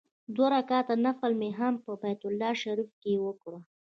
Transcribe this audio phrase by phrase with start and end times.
[0.35, 3.53] دوه رکعته نفل مې هم په بیت الله شریفه کې وکړ.